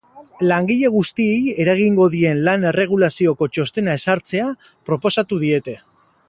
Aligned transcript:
Langile 0.51 0.87
guztiei 0.93 1.35
eragingo 1.65 2.07
dien 2.15 2.41
lan 2.47 2.65
erregulazioko 2.71 3.49
txostena 3.59 3.95
ezartzea 4.01 4.49
proposatu 4.91 5.41
diete. 5.45 5.79